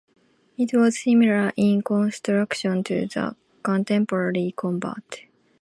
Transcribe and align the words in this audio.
It 0.57 0.73
was 0.73 0.97
similar 0.97 1.53
in 1.55 1.83
construction 1.83 2.83
to 2.85 3.05
the 3.05 3.35
contemporary 3.61 4.51
Covert. 4.57 5.25